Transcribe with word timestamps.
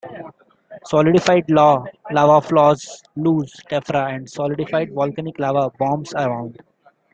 Solidified 0.87 1.47
lava 1.51 2.41
flows, 2.41 3.03
loose 3.15 3.55
tephra, 3.69 4.11
and 4.15 4.27
solidified 4.27 4.91
volcanic 4.91 5.37
lava 5.37 5.69
bombs 5.77 6.11
abound. 6.13 6.57